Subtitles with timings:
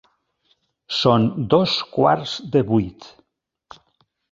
[0.99, 3.09] Són dos quarts de vuit.